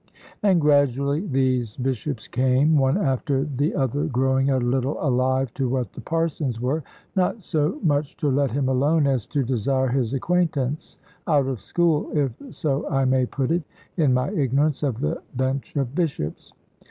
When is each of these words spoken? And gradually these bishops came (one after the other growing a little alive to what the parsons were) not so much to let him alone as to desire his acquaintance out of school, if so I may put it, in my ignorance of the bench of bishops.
And 0.41 0.59
gradually 0.59 1.27
these 1.27 1.77
bishops 1.77 2.27
came 2.27 2.75
(one 2.75 2.97
after 2.97 3.43
the 3.45 3.75
other 3.75 4.05
growing 4.05 4.49
a 4.49 4.57
little 4.57 4.97
alive 4.99 5.53
to 5.53 5.69
what 5.69 5.93
the 5.93 6.01
parsons 6.01 6.59
were) 6.59 6.83
not 7.15 7.43
so 7.43 7.79
much 7.83 8.17
to 8.17 8.27
let 8.31 8.49
him 8.49 8.67
alone 8.67 9.05
as 9.05 9.27
to 9.27 9.43
desire 9.43 9.89
his 9.89 10.15
acquaintance 10.15 10.97
out 11.27 11.45
of 11.45 11.59
school, 11.61 12.09
if 12.17 12.31
so 12.49 12.89
I 12.89 13.05
may 13.05 13.27
put 13.27 13.51
it, 13.51 13.61
in 13.95 14.11
my 14.11 14.31
ignorance 14.31 14.81
of 14.81 15.01
the 15.01 15.21
bench 15.35 15.75
of 15.75 15.93
bishops. 15.93 16.51